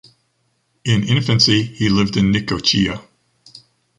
In 0.83 1.03
infancy 1.07 1.61
he 1.61 1.87
lived 1.87 2.17
in 2.17 2.31
Necochea. 2.31 3.03